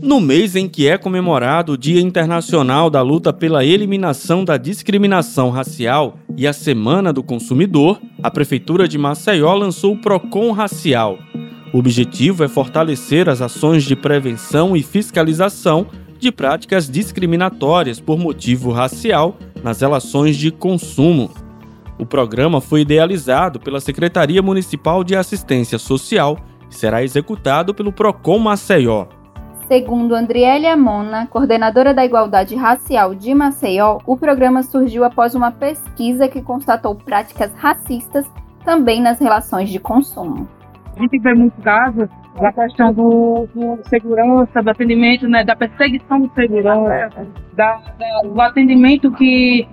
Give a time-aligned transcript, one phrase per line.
[0.00, 5.50] No mês em que é comemorado o Dia Internacional da Luta pela Eliminação da Discriminação
[5.50, 11.18] Racial e a Semana do Consumidor, a Prefeitura de Maceió lançou o Procon Racial.
[11.72, 18.70] O objetivo é fortalecer as ações de prevenção e fiscalização de práticas discriminatórias por motivo
[18.70, 21.30] racial nas relações de consumo.
[21.98, 26.38] O programa foi idealizado pela Secretaria Municipal de Assistência Social
[26.70, 29.17] e será executado pelo Procon Maceió.
[29.68, 36.26] Segundo Andriele Amona, coordenadora da Igualdade Racial de Maceió, o programa surgiu após uma pesquisa
[36.26, 38.26] que constatou práticas racistas
[38.64, 40.48] também nas relações de consumo.
[40.96, 42.08] A gente vê muitos casos
[42.40, 48.40] da questão do, do, segurança, do atendimento, né, da perseguição do segurança, da, da, do
[48.40, 49.68] atendimento que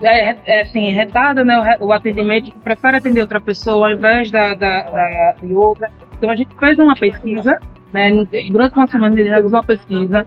[0.00, 4.30] é, é assim, retarda né, o, o atendimento, que prefere atender outra pessoa ao invés
[4.30, 5.90] da, da, da, de outra.
[6.16, 7.60] Então a gente fez uma pesquisa
[7.94, 8.10] né?
[8.50, 10.26] Durante uma semana ele realizou uma pesquisa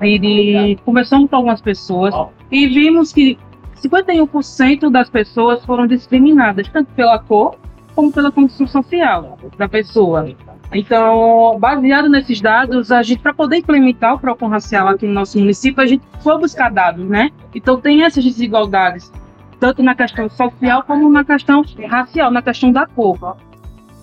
[0.00, 2.14] e conversamos com algumas pessoas
[2.50, 3.38] e vimos que
[3.82, 7.56] 51% das pessoas foram discriminadas, tanto pela cor
[7.94, 10.28] como pela condição social da pessoa.
[10.72, 15.38] Então, baseado nesses dados, a gente, para poder implementar o PROCON racial aqui no nosso
[15.38, 17.30] município, a gente foi buscar dados, né?
[17.54, 19.12] Então, tem essas desigualdades,
[19.60, 23.36] tanto na questão social como na questão racial, na questão da cor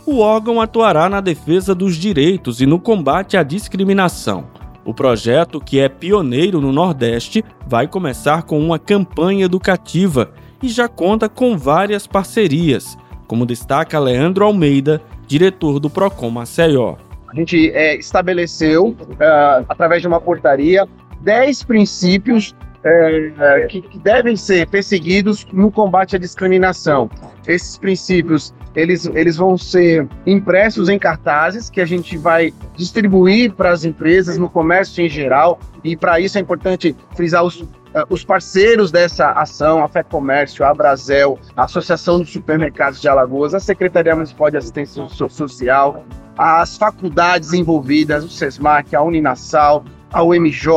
[0.05, 4.45] o órgão atuará na defesa dos direitos e no combate à discriminação.
[4.85, 10.31] O projeto, que é pioneiro no Nordeste, vai começar com uma campanha educativa
[10.61, 16.95] e já conta com várias parcerias, como destaca Leandro Almeida, diretor do Procon Maceió.
[17.29, 20.85] A gente é, estabeleceu, uh, através de uma portaria,
[21.21, 27.09] 10 princípios é, que, que, devem ser perseguidos no combate à discriminação.
[27.47, 33.71] Esses princípios eles, eles vão ser impressos em cartazes que a gente vai distribuir para
[33.71, 37.69] as empresas, no comércio em geral, e para isso é importante frisar os, uh,
[38.09, 43.53] os parceiros dessa ação, a Fé Comércio, a Brasel, a Associação dos Supermercados de Alagoas,
[43.53, 46.03] a Secretaria Municipal de Assistência Social,
[46.37, 50.67] as faculdades envolvidas, o SESMAC, a Uninasal, a UMJ,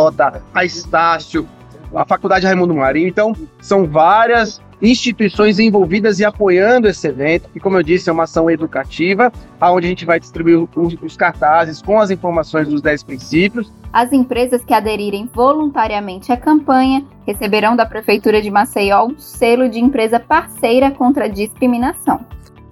[0.55, 1.49] a Estácio,
[1.95, 3.09] a Faculdade Raimundo Marinho.
[3.09, 8.25] Então, são várias instituições envolvidas e apoiando esse evento, que, como eu disse, é uma
[8.25, 10.69] ação educativa, onde a gente vai distribuir
[11.03, 13.73] os, cartazes com as informações dos 10 princípios.
[13.93, 19.81] As empresas que aderirem voluntariamente à campanha receberão da Prefeitura de Maceió um selo de
[19.81, 22.21] empresa parceira contra a discriminação.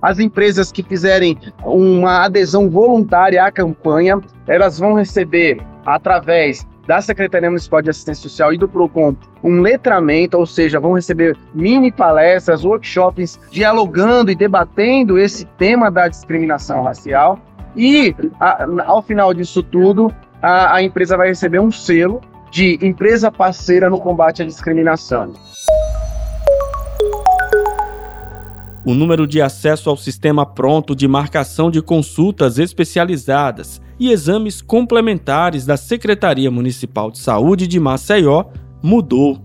[0.02, 7.48] As empresas que fizerem uma adesão voluntária à campanha, elas vão receber através da Secretaria
[7.48, 12.64] Municipal de Assistência Social e do PROCON um letramento, ou seja, vão receber mini palestras,
[12.64, 17.38] workshops, dialogando e debatendo esse tema da discriminação racial.
[17.76, 22.20] E, a, ao final disso tudo, a, a empresa vai receber um selo
[22.50, 25.32] de empresa parceira no combate à discriminação.
[28.84, 35.64] O número de acesso ao sistema pronto de marcação de consultas especializadas e exames complementares
[35.64, 38.44] da Secretaria Municipal de Saúde de Maceió
[38.82, 39.38] mudou.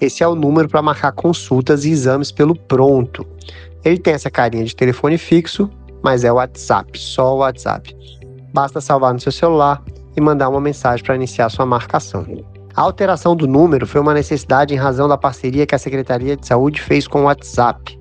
[0.00, 3.26] Esse é o número para marcar consultas e exames pelo Pronto.
[3.84, 5.70] Ele tem essa carinha de telefone fixo,
[6.02, 7.94] mas é WhatsApp, só o WhatsApp.
[8.52, 9.82] Basta salvar no seu celular
[10.16, 12.26] e mandar uma mensagem para iniciar sua marcação.
[12.76, 16.46] A alteração do número foi uma necessidade em razão da parceria que a Secretaria de
[16.46, 17.98] Saúde fez com o WhatsApp.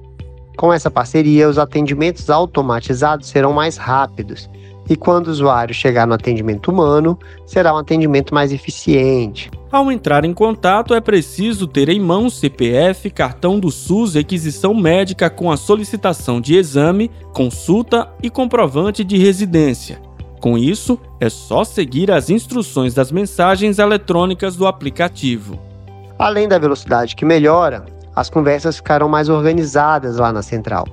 [0.57, 4.50] Com essa parceria, os atendimentos automatizados serão mais rápidos
[4.89, 9.50] e quando o usuário chegar no atendimento humano, será um atendimento mais eficiente.
[9.72, 15.30] Ao entrar em contato, é preciso ter em mão CPF, cartão do SUS, requisição médica
[15.30, 20.05] com a solicitação de exame, consulta e comprovante de residência.
[20.40, 25.60] Com isso, é só seguir as instruções das mensagens eletrônicas do aplicativo.
[26.18, 27.86] Além da velocidade que melhora,
[28.16, 30.86] as conversas ficarão mais organizadas lá na central.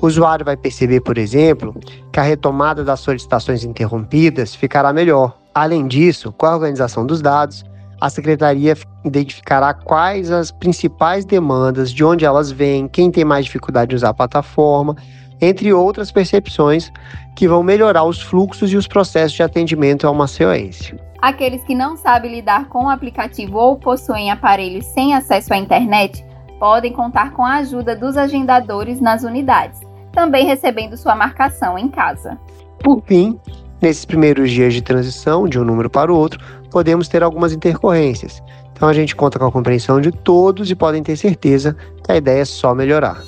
[0.00, 1.74] O usuário vai perceber, por exemplo,
[2.12, 5.38] que a retomada das solicitações interrompidas ficará melhor.
[5.54, 7.64] Além disso, com a organização dos dados,
[7.98, 13.90] a secretaria identificará quais as principais demandas, de onde elas vêm, quem tem mais dificuldade
[13.90, 14.94] de usar a plataforma,
[15.40, 16.92] entre outras percepções
[17.34, 20.94] que vão melhorar os fluxos e os processos de atendimento ao maceioense.
[21.20, 26.24] Aqueles que não sabem lidar com o aplicativo ou possuem aparelhos sem acesso à internet
[26.58, 29.80] podem contar com a ajuda dos agendadores nas unidades,
[30.12, 32.38] também recebendo sua marcação em casa.
[32.82, 33.38] Por fim,
[33.80, 38.42] nesses primeiros dias de transição de um número para o outro, podemos ter algumas intercorrências.
[38.72, 42.16] Então a gente conta com a compreensão de todos e podem ter certeza que a
[42.16, 43.22] ideia é só melhorar.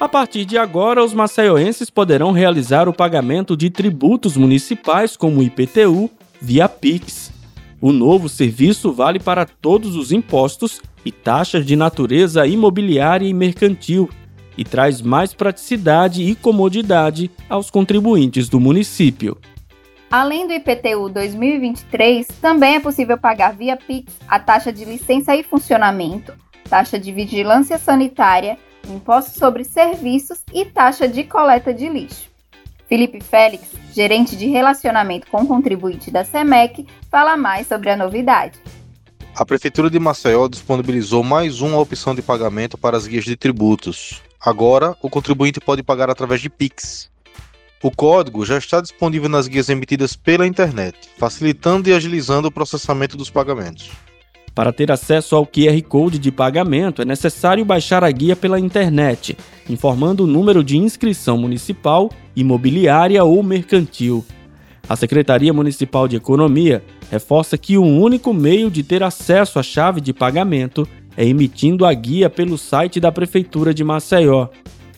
[0.00, 6.08] A partir de agora, os maceioenses poderão realizar o pagamento de tributos municipais como IPTU
[6.40, 7.30] via Pix.
[7.82, 14.08] O novo serviço vale para todos os impostos e taxas de natureza imobiliária e mercantil
[14.56, 19.36] e traz mais praticidade e comodidade aos contribuintes do município.
[20.10, 25.42] Além do IPTU 2023, também é possível pagar via Pix a taxa de licença e
[25.42, 26.32] funcionamento,
[26.70, 28.56] taxa de vigilância sanitária,
[28.88, 32.30] imposto sobre serviços e taxa de coleta de lixo.
[32.88, 38.58] Felipe Félix, gerente de relacionamento com contribuinte da SEMEC, fala mais sobre a novidade.
[39.34, 44.20] A Prefeitura de Maceió disponibilizou mais uma opção de pagamento para as guias de tributos.
[44.40, 47.08] Agora, o contribuinte pode pagar através de Pix.
[47.82, 53.16] O código já está disponível nas guias emitidas pela internet, facilitando e agilizando o processamento
[53.16, 53.90] dos pagamentos.
[54.60, 59.34] Para ter acesso ao QR Code de pagamento, é necessário baixar a guia pela internet,
[59.66, 64.22] informando o número de inscrição municipal, imobiliária ou mercantil.
[64.86, 69.98] A Secretaria Municipal de Economia reforça que o único meio de ter acesso à chave
[69.98, 70.86] de pagamento
[71.16, 74.48] é emitindo a guia pelo site da Prefeitura de Maceió.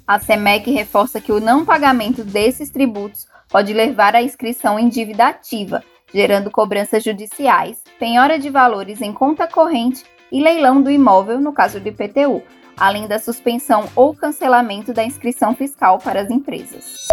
[0.04, 5.28] A SEMEC reforça que o não pagamento desses tributos pode levar à inscrição em dívida
[5.28, 10.02] ativa, gerando cobranças judiciais, penhora de valores em conta corrente
[10.32, 12.42] e leilão do imóvel no caso do IPTU,
[12.76, 17.06] além da suspensão ou cancelamento da inscrição fiscal para as empresas.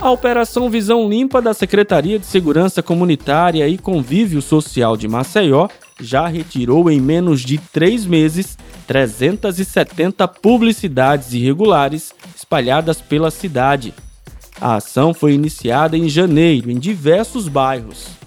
[0.00, 5.68] A Operação Visão Limpa da Secretaria de Segurança Comunitária e Convívio Social de Maceió
[6.00, 8.56] já retirou em menos de três meses
[8.86, 13.92] 370 publicidades irregulares espalhadas pela cidade.
[14.58, 18.19] A ação foi iniciada em janeiro em diversos bairros.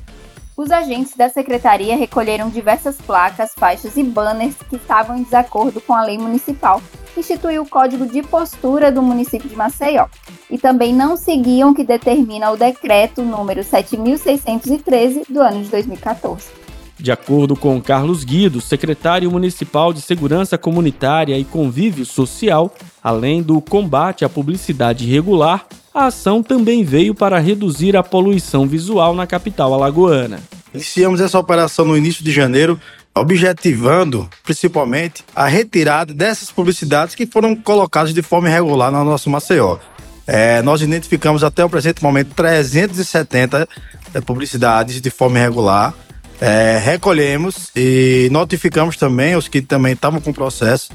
[0.55, 5.93] Os agentes da secretaria recolheram diversas placas, faixas e banners que estavam em desacordo com
[5.93, 6.79] a lei municipal,
[7.11, 10.05] que instituiu o Código de Postura do município de Maceió,
[10.51, 16.51] e também não seguiam o que determina o decreto número 7613 do ano de 2014.
[16.99, 22.71] De acordo com Carlos Guido, secretário municipal de Segurança Comunitária e Convívio Social,
[23.03, 29.13] além do combate à publicidade irregular, a ação também veio para reduzir a poluição visual
[29.13, 30.39] na capital alagoana.
[30.73, 32.79] Iniciamos essa operação no início de janeiro,
[33.13, 39.77] objetivando principalmente a retirada dessas publicidades que foram colocadas de forma irregular no nosso Maceió.
[40.25, 43.67] É, nós identificamos até o presente momento 370
[44.13, 45.93] é, publicidades de forma irregular.
[46.41, 50.91] É, recolhemos e notificamos também os que também estavam com processo.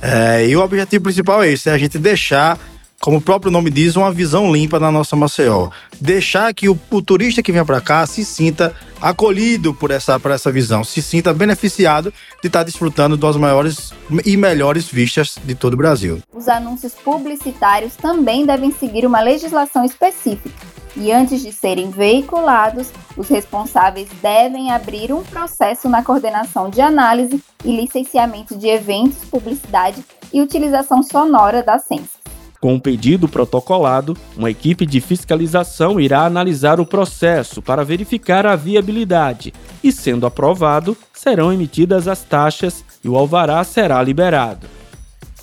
[0.00, 2.58] É, e o objetivo principal é esse: é a gente deixar
[3.02, 5.70] como o próprio nome diz, uma visão limpa na nossa Maceió.
[6.00, 10.30] Deixar que o, o turista que vem para cá se sinta acolhido por essa, por
[10.30, 13.92] essa visão, se sinta beneficiado de estar desfrutando das maiores
[14.24, 16.20] e melhores vistas de todo o Brasil.
[16.32, 20.54] Os anúncios publicitários também devem seguir uma legislação específica.
[20.94, 27.42] E antes de serem veiculados, os responsáveis devem abrir um processo na coordenação de análise
[27.64, 32.21] e licenciamento de eventos, publicidade e utilização sonora da Sensa.
[32.62, 38.54] Com o pedido protocolado, uma equipe de fiscalização irá analisar o processo para verificar a
[38.54, 39.52] viabilidade
[39.82, 44.68] e, sendo aprovado, serão emitidas as taxas e o alvará será liberado.